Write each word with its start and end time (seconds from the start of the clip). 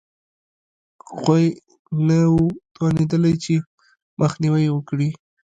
غوی 1.19 1.45
نه 2.07 2.17
وو 2.31 2.45
توانېدلي 2.75 3.33
چې 3.43 3.53
مخنیوی 4.21 4.61
یې 4.65 4.71
وکړي 4.73 5.09